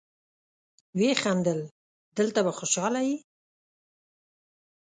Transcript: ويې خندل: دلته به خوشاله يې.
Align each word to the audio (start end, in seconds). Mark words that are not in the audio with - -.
ويې 0.97 1.11
خندل: 1.21 1.59
دلته 2.17 2.39
به 2.45 2.51
خوشاله 2.57 3.01
يې. 3.07 3.15